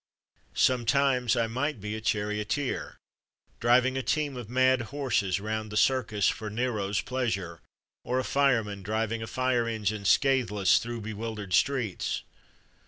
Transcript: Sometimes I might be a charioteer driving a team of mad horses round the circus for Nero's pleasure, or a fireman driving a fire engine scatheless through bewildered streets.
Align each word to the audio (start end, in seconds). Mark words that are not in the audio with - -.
Sometimes 0.55 1.35
I 1.35 1.45
might 1.45 1.79
be 1.79 1.93
a 1.95 2.01
charioteer 2.01 2.97
driving 3.59 3.95
a 3.97 4.01
team 4.01 4.35
of 4.35 4.49
mad 4.49 4.81
horses 4.89 5.39
round 5.39 5.71
the 5.71 5.77
circus 5.77 6.27
for 6.27 6.49
Nero's 6.49 7.01
pleasure, 7.01 7.61
or 8.03 8.17
a 8.17 8.23
fireman 8.23 8.81
driving 8.81 9.21
a 9.21 9.27
fire 9.27 9.67
engine 9.67 10.05
scatheless 10.05 10.79
through 10.79 11.01
bewildered 11.01 11.53
streets. 11.53 12.23